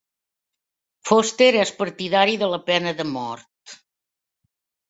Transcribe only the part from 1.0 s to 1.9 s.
Foster és